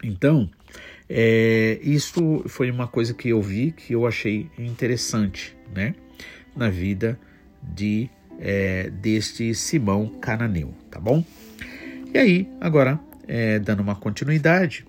Então, 0.02 0.50
é, 1.08 1.78
isso 1.82 2.42
foi 2.46 2.70
uma 2.70 2.88
coisa 2.88 3.14
que 3.14 3.28
eu 3.28 3.40
vi 3.40 3.72
que 3.72 3.94
eu 3.94 4.06
achei 4.06 4.50
interessante, 4.58 5.56
né? 5.74 5.94
Na 6.56 6.68
vida 6.68 7.18
de 7.62 8.10
é, 8.38 8.90
deste 8.90 9.54
Simão 9.54 10.08
Cananeu, 10.20 10.74
tá 10.90 10.98
bom? 10.98 11.24
E 12.12 12.18
aí, 12.18 12.48
agora, 12.60 12.98
é, 13.28 13.58
dando 13.58 13.80
uma 13.80 13.94
continuidade, 13.94 14.84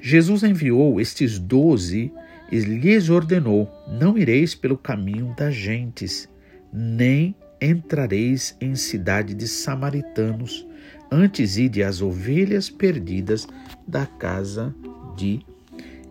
Jesus 0.00 0.42
enviou 0.42 1.00
estes 1.00 1.38
doze 1.38 2.12
e 2.50 2.58
lhes 2.58 3.08
ordenou: 3.08 3.70
Não 3.88 4.18
ireis 4.18 4.54
pelo 4.54 4.76
caminho 4.76 5.34
das 5.36 5.54
gentes, 5.54 6.28
nem 6.72 7.34
entrareis 7.60 8.56
em 8.60 8.74
cidade 8.74 9.34
de 9.34 9.48
samaritanos, 9.48 10.66
antes 11.14 11.56
ide 11.56 11.82
às 11.82 12.02
ovelhas 12.02 12.68
perdidas 12.68 13.46
da 13.86 14.04
casa 14.04 14.74
de 15.16 15.40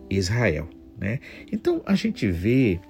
Israel. 0.08 0.68
Né? 0.98 1.20
Então 1.52 1.82
a 1.84 1.94
gente 1.94 2.30
vê 2.30 2.80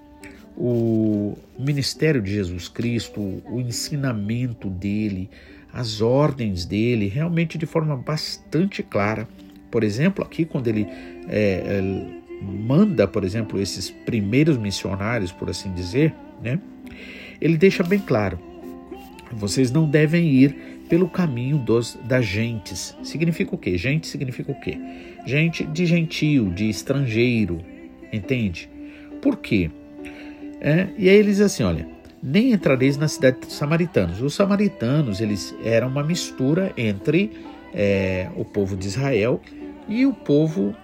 o 0.56 1.36
ministério 1.58 2.22
de 2.22 2.32
Jesus 2.32 2.68
Cristo, 2.68 3.20
o 3.20 3.60
ensinamento 3.60 4.70
dele, 4.70 5.28
as 5.72 6.00
ordens 6.00 6.64
dele, 6.64 7.08
realmente 7.08 7.58
de 7.58 7.66
forma 7.66 7.96
bastante 7.96 8.80
clara 8.80 9.26
Por 9.68 9.82
exemplo, 9.82 10.24
aqui 10.24 10.44
quando 10.44 10.68
ele 10.68 10.86
é, 11.28 11.82
manda, 12.40 13.08
por 13.08 13.24
exemplo, 13.24 13.60
esses 13.60 13.90
primeiros 13.90 14.56
missionários, 14.56 15.32
por 15.32 15.50
assim 15.50 15.72
dizer, 15.74 16.14
né? 16.40 16.60
Ele 17.40 17.56
deixa 17.56 17.82
bem 17.82 17.98
claro: 17.98 18.38
vocês 19.32 19.72
não 19.72 19.90
devem 19.90 20.28
ir 20.28 20.73
pelo 20.94 21.08
caminho 21.08 21.58
dos 21.58 21.98
das 22.04 22.24
gentes. 22.24 22.96
Significa 23.02 23.52
o 23.52 23.58
quê? 23.58 23.76
Gente 23.76 24.06
significa 24.06 24.52
o 24.52 24.54
quê? 24.54 24.78
Gente 25.26 25.64
de 25.64 25.84
gentio, 25.86 26.52
de 26.52 26.70
estrangeiro, 26.70 27.60
entende? 28.12 28.70
Por 29.20 29.38
quê? 29.38 29.72
É, 30.60 30.86
e 30.96 31.08
aí 31.08 31.16
eles 31.16 31.40
assim, 31.40 31.64
olha, 31.64 31.84
nem 32.22 32.52
entrareis 32.52 32.96
na 32.96 33.08
cidade 33.08 33.40
dos 33.40 33.54
samaritanos. 33.54 34.22
Os 34.22 34.34
samaritanos 34.34 35.20
eles 35.20 35.52
eram 35.64 35.88
uma 35.88 36.04
mistura 36.04 36.72
entre 36.76 37.32
é, 37.74 38.28
o 38.36 38.44
povo 38.44 38.76
de 38.76 38.86
Israel 38.86 39.40
e 39.88 40.06
o 40.06 40.12
povo 40.12 40.76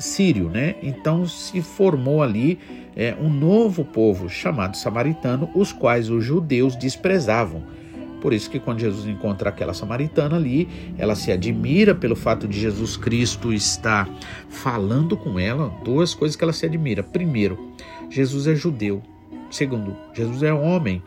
sírio, 0.00 0.50
né? 0.50 0.74
Então 0.82 1.24
se 1.24 1.62
formou 1.62 2.20
ali 2.20 2.58
é, 2.96 3.14
um 3.14 3.30
novo 3.30 3.84
povo 3.84 4.28
chamado 4.28 4.76
samaritano, 4.76 5.48
os 5.54 5.70
quais 5.72 6.10
os 6.10 6.24
judeus 6.24 6.74
desprezavam. 6.74 7.62
Por 8.22 8.32
isso 8.32 8.48
que 8.48 8.60
quando 8.60 8.78
Jesus 8.78 9.04
encontra 9.06 9.48
aquela 9.50 9.74
samaritana 9.74 10.36
ali, 10.36 10.68
ela 10.96 11.16
se 11.16 11.32
admira 11.32 11.92
pelo 11.92 12.14
fato 12.14 12.46
de 12.46 12.58
Jesus 12.58 12.96
Cristo 12.96 13.52
estar 13.52 14.08
falando 14.48 15.16
com 15.16 15.40
ela. 15.40 15.68
Duas 15.84 16.14
coisas 16.14 16.36
que 16.36 16.44
ela 16.44 16.52
se 16.52 16.64
admira. 16.64 17.02
Primeiro, 17.02 17.58
Jesus 18.08 18.46
é 18.46 18.54
judeu. 18.54 19.02
Segundo, 19.50 19.96
Jesus 20.14 20.40
é 20.44 20.54
homem. 20.54 21.02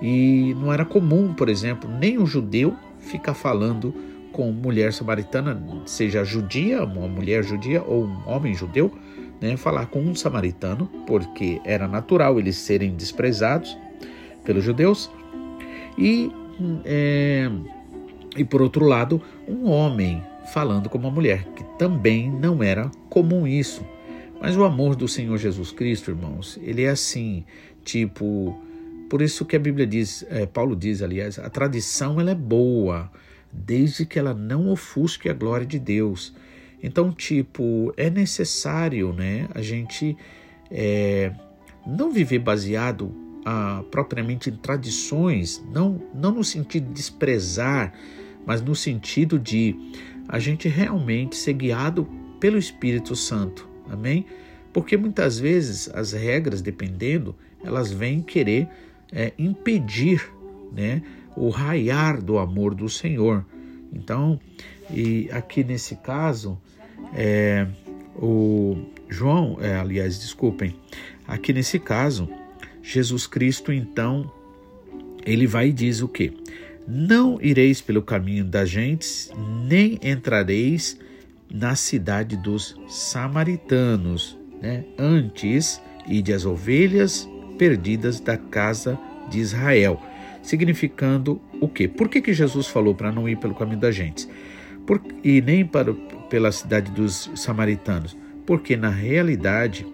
E 0.00 0.54
não 0.60 0.72
era 0.72 0.84
comum, 0.84 1.34
por 1.34 1.48
exemplo, 1.48 1.90
nem 1.90 2.18
um 2.18 2.24
judeu 2.24 2.74
ficar 3.00 3.34
falando 3.34 3.92
com 4.32 4.52
mulher 4.52 4.92
samaritana, 4.92 5.60
seja 5.84 6.24
judia, 6.24 6.84
uma 6.84 7.08
mulher 7.08 7.42
judia 7.42 7.82
ou 7.82 8.04
um 8.04 8.28
homem 8.28 8.54
judeu, 8.54 8.92
né, 9.40 9.56
falar 9.56 9.86
com 9.86 10.00
um 10.00 10.14
samaritano, 10.14 10.86
porque 11.04 11.60
era 11.64 11.88
natural 11.88 12.38
eles 12.38 12.56
serem 12.56 12.94
desprezados 12.94 13.76
pelos 14.44 14.62
judeus. 14.62 15.10
E, 15.98 16.30
é, 16.84 17.50
e 18.36 18.44
por 18.44 18.62
outro 18.62 18.84
lado, 18.84 19.20
um 19.48 19.68
homem 19.70 20.22
falando 20.52 20.88
com 20.88 20.98
uma 20.98 21.10
mulher, 21.10 21.44
que 21.54 21.64
também 21.78 22.30
não 22.30 22.62
era 22.62 22.90
comum 23.08 23.46
isso. 23.46 23.84
Mas 24.40 24.56
o 24.56 24.64
amor 24.64 24.96
do 24.96 25.06
Senhor 25.06 25.36
Jesus 25.36 25.70
Cristo, 25.70 26.10
irmãos, 26.10 26.58
ele 26.62 26.82
é 26.82 26.88
assim, 26.88 27.44
tipo, 27.84 28.58
por 29.08 29.20
isso 29.20 29.44
que 29.44 29.54
a 29.54 29.58
Bíblia 29.58 29.86
diz, 29.86 30.24
é, 30.30 30.46
Paulo 30.46 30.74
diz, 30.74 31.02
aliás, 31.02 31.38
a 31.38 31.50
tradição 31.50 32.20
ela 32.20 32.30
é 32.30 32.34
boa, 32.34 33.10
desde 33.52 34.06
que 34.06 34.18
ela 34.18 34.32
não 34.32 34.68
ofusque 34.68 35.28
a 35.28 35.34
glória 35.34 35.66
de 35.66 35.78
Deus. 35.78 36.34
Então, 36.82 37.12
tipo, 37.12 37.92
é 37.96 38.08
necessário, 38.08 39.12
né, 39.12 39.46
a 39.54 39.60
gente 39.60 40.16
é, 40.70 41.32
não 41.86 42.10
viver 42.10 42.38
baseado 42.38 43.29
ah, 43.44 43.82
propriamente 43.90 44.50
tradições, 44.50 45.64
não, 45.72 46.00
não 46.14 46.32
no 46.32 46.44
sentido 46.44 46.86
de 46.88 46.92
desprezar, 46.92 47.92
mas 48.46 48.60
no 48.60 48.74
sentido 48.74 49.38
de 49.38 49.76
a 50.28 50.38
gente 50.38 50.68
realmente 50.68 51.36
ser 51.36 51.54
guiado 51.54 52.08
pelo 52.38 52.58
Espírito 52.58 53.16
Santo, 53.16 53.68
amém? 53.88 54.26
Porque 54.72 54.96
muitas 54.96 55.38
vezes 55.38 55.88
as 55.92 56.12
regras, 56.12 56.62
dependendo, 56.62 57.34
elas 57.62 57.92
vêm 57.92 58.20
querer 58.20 58.68
é, 59.12 59.32
impedir, 59.38 60.22
né, 60.72 61.02
o 61.36 61.48
raiar 61.48 62.22
do 62.22 62.38
amor 62.38 62.74
do 62.74 62.88
Senhor. 62.88 63.44
Então, 63.92 64.38
e 64.88 65.28
aqui 65.32 65.64
nesse 65.64 65.96
caso, 65.96 66.60
é, 67.14 67.66
o 68.14 68.76
João, 69.08 69.58
é, 69.60 69.76
aliás, 69.76 70.20
desculpem, 70.20 70.76
aqui 71.26 71.52
nesse 71.52 71.78
caso, 71.78 72.28
Jesus 72.82 73.26
Cristo, 73.26 73.72
então, 73.72 74.30
ele 75.24 75.46
vai 75.46 75.68
e 75.68 75.72
diz 75.72 76.00
o 76.00 76.08
que? 76.08 76.32
Não 76.86 77.38
ireis 77.40 77.80
pelo 77.80 78.02
caminho 78.02 78.44
das 78.44 78.68
gentes, 78.68 79.30
nem 79.66 79.98
entrareis 80.02 80.98
na 81.52 81.74
cidade 81.74 82.36
dos 82.36 82.76
samaritanos, 82.88 84.38
né? 84.60 84.84
Antes, 84.98 85.80
ide 86.06 86.32
as 86.32 86.44
ovelhas 86.44 87.28
perdidas 87.58 88.20
da 88.20 88.36
casa 88.36 88.98
de 89.28 89.38
Israel 89.38 90.00
significando 90.42 91.40
o 91.60 91.68
quê? 91.68 91.86
Por 91.86 92.08
que, 92.08 92.20
que 92.20 92.32
Jesus 92.32 92.66
falou 92.66 92.94
para 92.94 93.12
não 93.12 93.28
ir 93.28 93.36
pelo 93.36 93.54
caminho 93.54 93.78
da 93.78 93.90
gente? 93.90 94.28
Por, 94.86 95.00
e 95.22 95.40
nem 95.40 95.64
para, 95.64 95.92
pela 96.28 96.50
cidade 96.50 96.90
dos 96.92 97.30
samaritanos? 97.34 98.16
Porque 98.46 98.76
na 98.76 98.88
realidade 98.88 99.86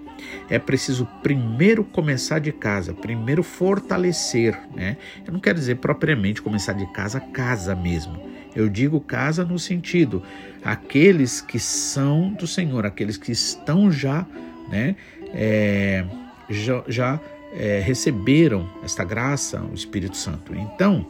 é 0.48 0.59
preciso 0.59 1.07
primeiro 1.22 1.85
começar 1.85 2.38
de 2.38 2.52
casa, 2.52 2.92
primeiro 2.94 3.42
fortalecer, 3.42 4.59
né? 4.74 4.96
Eu 5.26 5.33
não 5.33 5.40
quero 5.40 5.59
dizer 5.59 5.76
propriamente 5.76 6.42
começar 6.42 6.72
de 6.72 6.87
casa, 6.92 7.20
casa 7.20 7.74
mesmo. 7.74 8.20
Eu 8.55 8.68
digo 8.68 9.00
casa 9.00 9.44
no 9.44 9.59
sentido 9.59 10.22
aqueles 10.64 11.40
que 11.40 11.59
são 11.59 12.31
do 12.33 12.46
Senhor, 12.46 12.87
aqueles 12.87 13.16
que 13.16 13.33
estão 13.33 13.90
já, 13.90 14.26
né? 14.68 14.96
É, 15.35 16.05
já, 16.48 16.83
já 16.88 17.20
é, 17.52 17.81
receberam 17.85 18.68
esta 18.83 19.05
graça, 19.05 19.61
o 19.62 19.74
Espírito 19.74 20.16
Santo. 20.16 20.55
Então, 20.55 21.07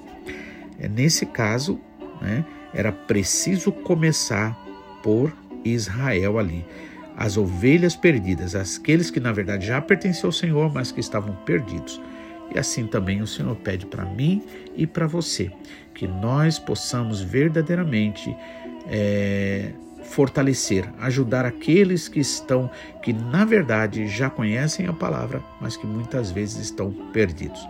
é, 0.78 0.88
nesse 0.88 1.26
caso, 1.26 1.80
né, 2.20 2.44
era 2.72 2.92
preciso 2.92 3.72
começar 3.72 4.56
por 5.02 5.32
Israel 5.64 6.38
ali. 6.38 6.64
As 7.16 7.36
ovelhas 7.36 7.96
perdidas, 7.96 8.54
aqueles 8.54 9.10
que 9.10 9.18
na 9.18 9.32
verdade 9.32 9.66
já 9.66 9.80
pertenciam 9.80 10.28
ao 10.28 10.32
Senhor, 10.32 10.72
mas 10.72 10.92
que 10.92 11.00
estavam 11.00 11.34
perdidos. 11.46 12.00
E 12.54 12.58
assim 12.58 12.86
também 12.86 13.22
o 13.22 13.26
Senhor 13.26 13.56
pede 13.56 13.86
para 13.86 14.04
mim 14.04 14.42
e 14.76 14.86
para 14.86 15.06
você 15.06 15.50
que 15.94 16.06
nós 16.06 16.58
possamos 16.58 17.22
verdadeiramente 17.22 18.36
é, 18.88 19.72
fortalecer, 20.02 20.88
ajudar 21.00 21.44
aqueles 21.44 22.08
que 22.08 22.20
estão, 22.20 22.70
que 23.02 23.12
na 23.12 23.44
verdade 23.44 24.06
já 24.06 24.30
conhecem 24.30 24.86
a 24.86 24.92
palavra, 24.92 25.42
mas 25.60 25.76
que 25.76 25.86
muitas 25.86 26.30
vezes 26.30 26.58
estão 26.58 26.92
perdidos. 27.12 27.66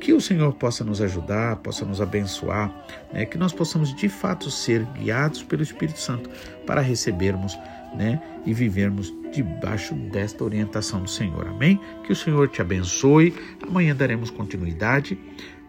Que 0.00 0.12
o 0.12 0.20
Senhor 0.20 0.52
possa 0.54 0.82
nos 0.82 1.00
ajudar, 1.00 1.56
possa 1.56 1.84
nos 1.84 2.00
abençoar, 2.00 2.74
né? 3.12 3.26
que 3.26 3.36
nós 3.36 3.52
possamos 3.52 3.94
de 3.94 4.08
fato 4.08 4.50
ser 4.50 4.84
guiados 4.94 5.42
pelo 5.42 5.62
Espírito 5.62 6.00
Santo 6.00 6.30
para 6.66 6.80
recebermos 6.80 7.58
né? 7.94 8.20
e 8.46 8.54
vivermos 8.54 9.12
debaixo 9.32 9.94
desta 9.94 10.42
orientação 10.42 11.02
do 11.02 11.10
Senhor. 11.10 11.46
Amém? 11.46 11.78
Que 12.04 12.12
o 12.12 12.16
Senhor 12.16 12.48
te 12.48 12.60
abençoe. 12.60 13.34
Amanhã 13.62 13.94
daremos 13.94 14.30
continuidade 14.30 15.18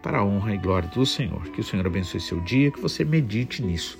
para 0.02 0.18
a 0.18 0.24
honra 0.24 0.54
e 0.54 0.58
glória 0.58 0.88
do 0.88 1.04
Senhor. 1.04 1.42
Que 1.50 1.60
o 1.60 1.64
Senhor 1.64 1.86
abençoe 1.86 2.20
seu 2.20 2.40
dia, 2.40 2.70
que 2.70 2.80
você 2.80 3.04
medite 3.04 3.62
nisso 3.62 3.98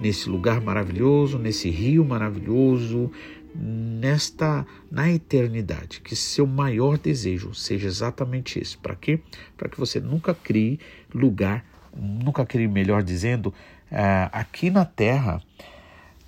nesse 0.00 0.30
lugar 0.30 0.60
maravilhoso, 0.62 1.38
nesse 1.38 1.68
rio 1.68 2.04
maravilhoso, 2.04 3.10
nesta 3.54 4.66
na 4.90 5.10
eternidade. 5.10 6.00
Que 6.00 6.14
seu 6.14 6.46
maior 6.46 6.98
desejo 6.98 7.54
seja 7.54 7.86
exatamente 7.86 8.58
esse. 8.58 8.76
Para 8.76 8.94
quê? 8.94 9.20
Para 9.56 9.68
que 9.68 9.78
você 9.78 10.00
nunca 10.00 10.34
crie 10.34 10.78
lugar, 11.14 11.64
nunca 11.96 12.44
crie, 12.46 12.68
melhor 12.68 13.02
dizendo, 13.02 13.46
uh, 13.46 14.30
aqui 14.32 14.70
na 14.70 14.84
terra, 14.84 15.42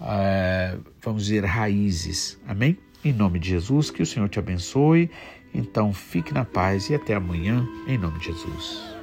uh, 0.00 0.82
vamos 1.02 1.24
dizer, 1.26 1.44
raízes. 1.44 2.40
Amém? 2.46 2.78
Em 3.04 3.12
nome 3.12 3.38
de 3.38 3.50
Jesus, 3.50 3.90
que 3.90 4.02
o 4.02 4.06
Senhor 4.06 4.28
te 4.28 4.38
abençoe. 4.38 5.10
Então 5.54 5.92
fique 5.92 6.32
na 6.32 6.44
paz 6.44 6.88
e 6.88 6.94
até 6.94 7.14
amanhã, 7.14 7.66
em 7.86 7.98
nome 7.98 8.18
de 8.18 8.26
Jesus. 8.26 9.01